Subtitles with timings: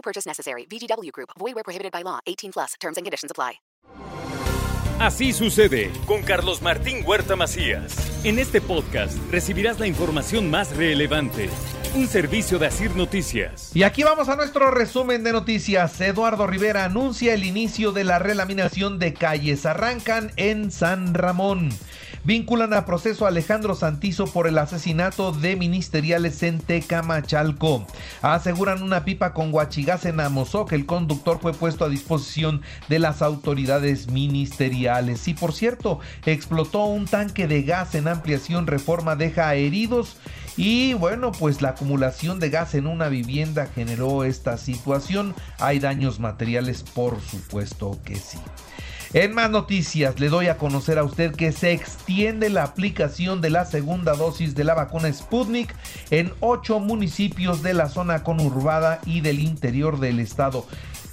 [0.00, 0.64] No purchase necessary.
[0.66, 1.30] VGW Group.
[1.38, 2.20] Void where prohibited by law.
[2.26, 2.74] 18 plus.
[2.80, 3.60] Terms and conditions apply.
[4.98, 7.96] Así sucede con Carlos Martín Huerta Macías.
[8.22, 11.48] En este podcast recibirás la información más relevante.
[11.94, 13.74] Un servicio de Asir Noticias.
[13.74, 15.98] Y aquí vamos a nuestro resumen de noticias.
[16.02, 19.64] Eduardo Rivera anuncia el inicio de la relaminación de calles.
[19.64, 21.70] Arrancan en San Ramón.
[22.30, 27.84] Vinculan a proceso a Alejandro Santizo por el asesinato de ministeriales en Tecamachalco.
[28.22, 30.72] Aseguran una pipa con guachigas en Amozoc.
[30.72, 35.26] El conductor fue puesto a disposición de las autoridades ministeriales.
[35.26, 40.16] Y por cierto, explotó un tanque de gas en ampliación reforma, deja heridos.
[40.56, 45.34] Y bueno, pues la acumulación de gas en una vivienda generó esta situación.
[45.58, 48.38] Hay daños materiales, por supuesto que sí.
[49.12, 53.50] En más noticias, le doy a conocer a usted que se extiende la aplicación de
[53.50, 55.74] la segunda dosis de la vacuna Sputnik
[56.12, 60.64] en ocho municipios de la zona conurbada y del interior del estado.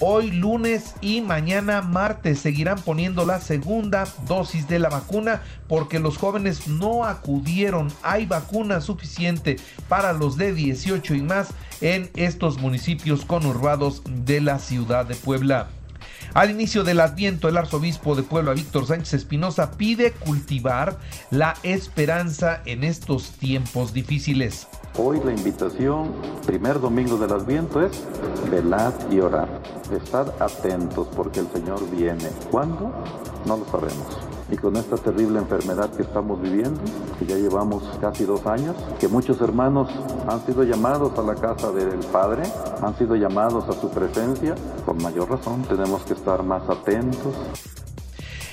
[0.00, 6.16] Hoy lunes y mañana martes seguirán poniendo la segunda dosis de la vacuna porque los
[6.18, 7.92] jóvenes no acudieron.
[8.02, 9.54] Hay vacuna suficiente
[9.88, 15.68] para los de 18 y más en estos municipios conurbados de la ciudad de Puebla.
[16.34, 20.98] Al inicio del Adviento, el arzobispo de Puebla, Víctor Sánchez Espinosa, pide cultivar
[21.30, 24.66] la esperanza en estos tiempos difíciles.
[24.96, 26.12] Hoy la invitación,
[26.46, 28.00] primer domingo del Adviento, es
[28.50, 29.48] velad y orar.
[29.90, 32.28] Estad atentos porque el Señor viene.
[32.50, 32.92] ¿Cuándo?
[33.44, 36.80] No lo sabemos y con esta terrible enfermedad que estamos viviendo,
[37.18, 39.88] que ya llevamos casi dos años, que muchos hermanos
[40.28, 42.42] han sido llamados a la casa del Padre,
[42.82, 44.54] han sido llamados a su presencia,
[44.84, 47.34] con mayor razón tenemos que estar más atentos.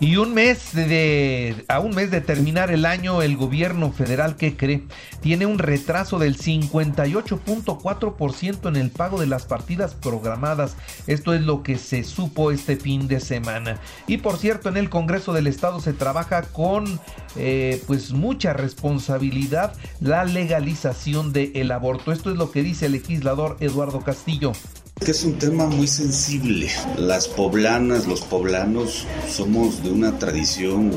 [0.00, 4.56] Y un mes de, a un mes de terminar el año, el gobierno federal, ¿qué
[4.56, 4.82] cree?
[5.20, 10.76] Tiene un retraso del 58.4% en el pago de las partidas programadas.
[11.06, 13.78] Esto es lo que se supo este fin de semana.
[14.06, 17.00] Y por cierto, en el Congreso del Estado se trabaja con
[17.36, 22.12] eh, pues mucha responsabilidad la legalización del aborto.
[22.12, 24.52] Esto es lo que dice el legislador Eduardo Castillo
[25.04, 26.70] que es un tema muy sensible.
[26.96, 30.90] Las poblanas, los poblanos somos de una tradición,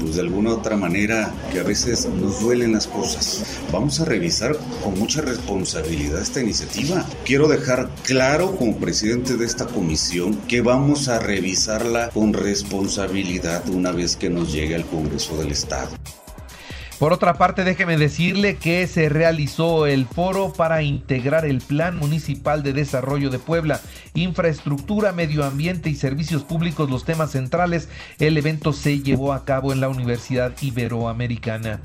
[0.00, 3.44] pues de alguna otra manera, que a veces nos duelen las cosas.
[3.70, 7.06] Vamos a revisar con mucha responsabilidad esta iniciativa.
[7.24, 13.92] Quiero dejar claro como presidente de esta comisión que vamos a revisarla con responsabilidad una
[13.92, 15.90] vez que nos llegue al Congreso del Estado.
[16.98, 22.62] Por otra parte, déjeme decirle que se realizó el foro para integrar el Plan Municipal
[22.62, 23.80] de Desarrollo de Puebla,
[24.14, 27.88] infraestructura, medio ambiente y servicios públicos, los temas centrales.
[28.20, 31.80] El evento se llevó a cabo en la Universidad Iberoamericana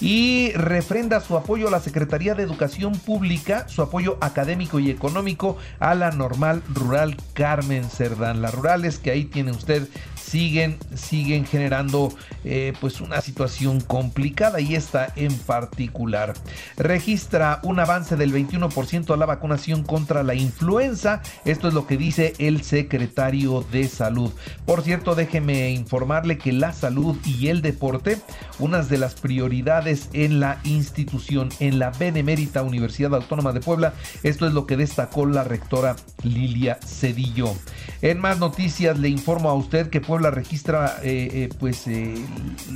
[0.00, 5.58] y refrenda su apoyo a la Secretaría de Educación Pública, su apoyo académico y económico
[5.80, 8.42] a la normal rural Carmen Cerdán.
[8.42, 9.88] Las rurales que ahí tiene usted
[10.22, 12.12] siguen, siguen generando
[12.44, 16.34] eh, pues una situación complicada y esta en particular.
[16.76, 21.22] Registra un avance del 21% a la vacunación contra la influenza.
[21.44, 24.32] Esto es lo que dice el secretario de salud.
[24.66, 28.18] Por cierto, déjeme informarle que la salud y el deporte,
[28.58, 33.94] unas de las prioridades en la institución, en la Benemérita Universidad Autónoma de Puebla.
[34.22, 37.54] Esto es lo que destacó la rectora Lilia Cedillo.
[38.00, 42.14] En más noticias le informo a usted que Puebla registra eh, eh, pues eh,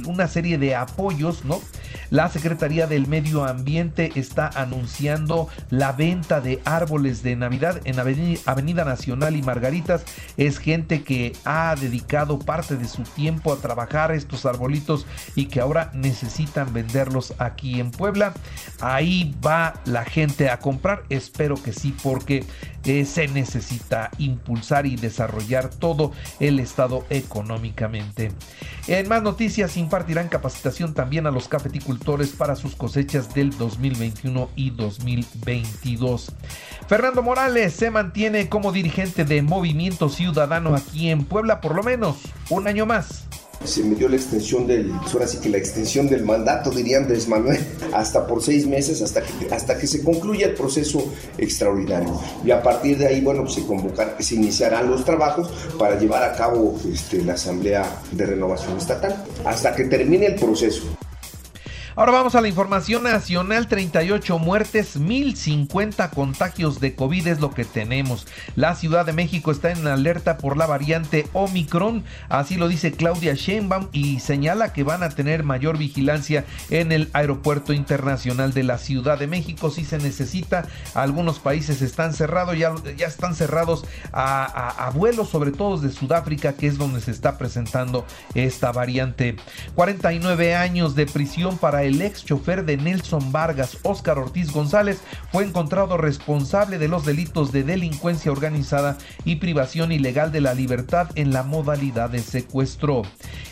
[0.07, 1.61] una serie de apoyos, ¿no?
[2.11, 8.85] La Secretaría del Medio Ambiente está anunciando la venta de árboles de Navidad en Avenida
[8.85, 10.05] Nacional y Margaritas.
[10.37, 15.61] Es gente que ha dedicado parte de su tiempo a trabajar estos arbolitos y que
[15.61, 18.35] ahora necesitan venderlos aquí en Puebla.
[18.81, 21.05] Ahí va la gente a comprar.
[21.09, 22.45] Espero que sí, porque
[23.05, 28.31] se necesita impulsar y desarrollar todo el estado económicamente.
[28.87, 31.49] En más noticias, impartirán capacitación también a los
[31.87, 36.33] cafeticultores para sus cosechas del 2021 y 2022.
[36.89, 42.17] Fernando Morales se mantiene como dirigente de Movimiento Ciudadano aquí en Puebla por lo menos
[42.51, 43.25] un año más.
[43.65, 47.27] Se me dio la extensión del, ahora sí que la extensión del mandato, diría Andrés
[47.27, 47.59] Manuel,
[47.95, 51.03] hasta por seis meses, hasta que, hasta que se concluya el proceso
[51.39, 52.21] extraordinario.
[52.45, 55.49] Y a partir de ahí, bueno, pues se convocar, se iniciarán los trabajos
[55.79, 60.97] para llevar a cabo este, la Asamblea de Renovación Estatal, hasta que termine el proceso.
[61.99, 67.65] Ahora vamos a la información nacional, 38 muertes, 1050 contagios de COVID es lo que
[67.65, 68.27] tenemos.
[68.55, 73.33] La Ciudad de México está en alerta por la variante Omicron, así lo dice Claudia
[73.33, 78.77] Sheinbaum y señala que van a tener mayor vigilancia en el aeropuerto internacional de la
[78.77, 80.69] Ciudad de México si se necesita.
[80.93, 82.75] Algunos países están cerrados, ya,
[83.07, 87.39] están cerrados a, a, a vuelos, sobre todo de Sudáfrica, que es donde se está
[87.39, 88.05] presentando
[88.35, 89.37] esta variante.
[89.75, 95.01] 49 años de prisión para el ex chofer de Nelson Vargas, Óscar Ortiz González,
[95.33, 101.09] fue encontrado responsable de los delitos de delincuencia organizada y privación ilegal de la libertad
[101.15, 103.03] en la modalidad de secuestro.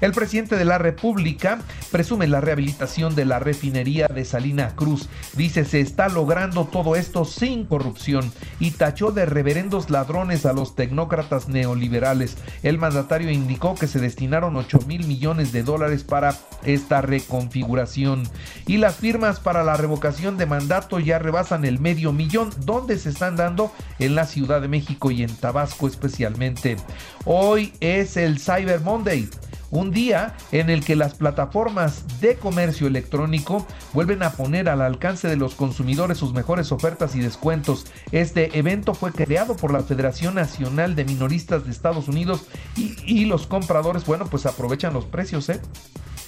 [0.00, 1.60] El presidente de la República
[1.90, 5.08] presume la rehabilitación de la refinería de Salina Cruz.
[5.34, 10.74] Dice se está logrando todo esto sin corrupción y tachó de reverendos ladrones a los
[10.74, 12.36] tecnócratas neoliberales.
[12.62, 18.24] El mandatario indicó que se destinaron 8 mil millones de dólares para esta reconfiguración
[18.66, 23.10] y las firmas para la revocación de mandato ya rebasan el medio millón, donde se
[23.10, 26.76] están dando en la Ciudad de México y en Tabasco especialmente.
[27.24, 29.28] Hoy es el Cyber Monday
[29.74, 35.28] un día en el que las plataformas de comercio electrónico vuelven a poner al alcance
[35.28, 37.86] de los consumidores sus mejores ofertas y descuentos.
[38.12, 43.46] Este evento fue creado por la Federación Nacional de Minoristas de Estados Unidos y, los
[43.46, 45.60] compradores, bueno, pues aprovechan los precios, ¿eh?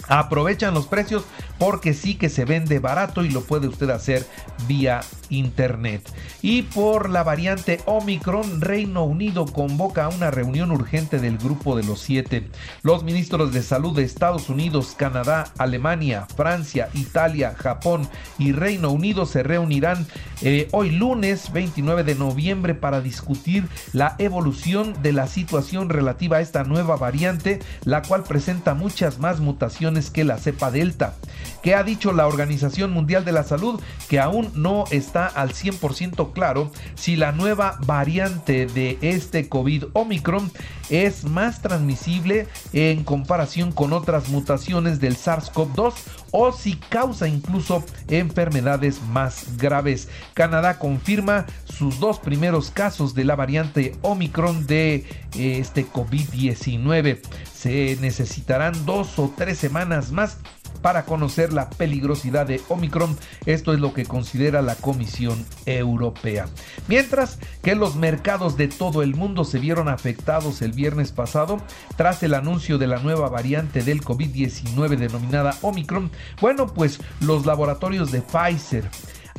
[0.08, 1.24] Aprovechan los precios
[1.58, 4.26] porque sí que se vende barato y lo puede usted hacer
[4.66, 6.02] vía internet.
[6.42, 12.00] Y por la variante Omicron, Reino Unido convoca una reunión urgente del grupo de los
[12.00, 12.48] siete.
[12.82, 18.08] Los ministros de salud de Estados Unidos, Canadá, Alemania, Francia, Italia, Japón
[18.38, 20.06] y Reino Unido se reunirán
[20.42, 26.40] eh, hoy lunes 29 de noviembre para discutir la evolución de la situación relativa a
[26.40, 31.14] esta nueva variante, la cual presenta muchas más mutaciones que la cepa delta.
[31.62, 33.80] Que ha dicho la Organización Mundial de la Salud?
[34.08, 40.50] Que aún no está al 100% claro si la nueva variante de este COVID Omicron
[40.90, 45.94] es más transmisible en comparación con otras mutaciones del SARS-CoV-2
[46.30, 50.08] o si causa incluso enfermedades más graves.
[50.34, 54.96] Canadá confirma sus dos primeros casos de la variante Omicron de
[55.34, 57.20] eh, este COVID-19.
[57.52, 60.38] Se necesitarán dos o tres semanas más
[60.82, 63.16] para conocer la peligrosidad de Omicron.
[63.44, 66.46] Esto es lo que considera la Comisión Europea.
[66.88, 71.60] Mientras que los mercados de todo el mundo se vieron afectados el viernes pasado
[71.96, 78.10] tras el anuncio de la nueva variante del COVID-19 denominada Omicron, bueno, pues los laboratorios
[78.10, 78.88] de Pfizer,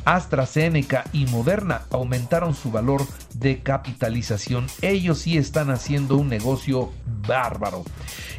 [0.04, 4.66] AstraZeneca y Moderna aumentaron su valor de capitalización.
[4.82, 6.90] Ellos sí están haciendo un negocio
[7.26, 7.84] bárbaro.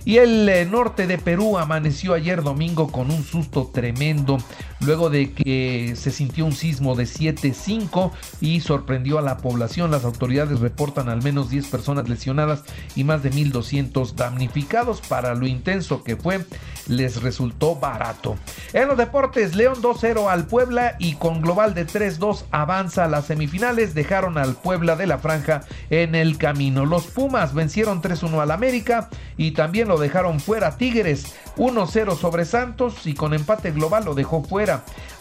[0.05, 4.37] Y el eh, norte de Perú amaneció ayer domingo con un susto tremendo
[4.81, 9.91] luego de que se sintió un sismo de 7.5 y sorprendió a la población.
[9.91, 12.63] Las autoridades reportan al menos 10 personas lesionadas
[12.95, 15.01] y más de 1.200 damnificados.
[15.01, 16.45] Para lo intenso que fue,
[16.88, 18.38] les resultó barato.
[18.74, 23.25] En los deportes, León 2-0 al Puebla y con global de 3-2 avanza a las
[23.25, 23.93] semifinales.
[23.93, 26.86] Dejaron al Puebla de la Franja en el camino.
[26.86, 33.05] Los Pumas vencieron 3-1 al América y también lo dejaron fuera Tigres 1-0 sobre Santos
[33.05, 34.68] y con empate global lo dejó fuera.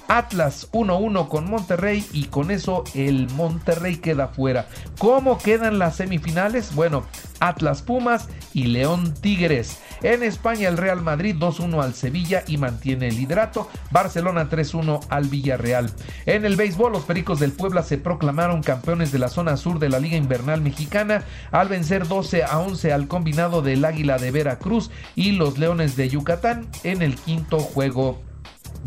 [0.09, 4.67] Atlas 1-1 con Monterrey y con eso el Monterrey queda fuera.
[4.99, 6.75] ¿Cómo quedan las semifinales?
[6.75, 7.05] Bueno,
[7.41, 9.79] Atlas Pumas y León Tigres.
[10.03, 13.69] En España el Real Madrid 2-1 al Sevilla y mantiene el liderato.
[13.91, 15.91] Barcelona 3-1 al Villarreal.
[16.25, 19.91] En el béisbol los Pericos del Puebla se proclamaron campeones de la zona sur de
[19.91, 24.91] la Liga Invernal Mexicana al vencer 12 a 11 al combinado del Águila de Veracruz
[25.15, 28.23] y los Leones de Yucatán en el quinto juego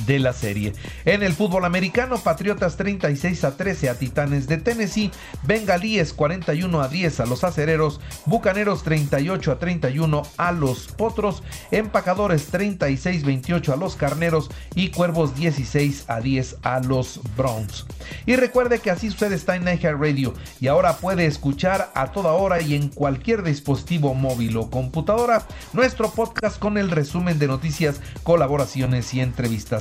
[0.05, 0.74] de la serie.
[1.05, 5.12] En el fútbol americano, Patriotas 36 a 13 a Titanes de Tennessee,
[5.43, 12.48] Bengalíes 41 a 10 a los Acereros, Bucaneros 38 a 31 a los Potros, Empacadores
[12.48, 17.86] 36 28 a los Carneros y Cuervos 16 a 10 a los Browns.
[18.25, 22.33] Y recuerde que así sucede está en Niger Radio y ahora puede escuchar a toda
[22.33, 28.01] hora y en cualquier dispositivo móvil o computadora nuestro podcast con el resumen de noticias,
[28.24, 29.81] colaboraciones y entrevistas